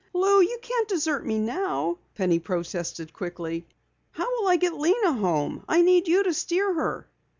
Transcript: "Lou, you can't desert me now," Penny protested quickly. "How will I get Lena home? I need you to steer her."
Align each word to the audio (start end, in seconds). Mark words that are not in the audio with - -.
"Lou, 0.13 0.41
you 0.41 0.57
can't 0.63 0.87
desert 0.87 1.23
me 1.23 1.37
now," 1.37 1.99
Penny 2.15 2.39
protested 2.39 3.13
quickly. 3.13 3.67
"How 4.09 4.25
will 4.41 4.47
I 4.47 4.55
get 4.55 4.75
Lena 4.75 5.13
home? 5.13 5.63
I 5.69 5.83
need 5.83 6.07
you 6.07 6.23
to 6.23 6.33
steer 6.33 6.73
her." 6.73 7.07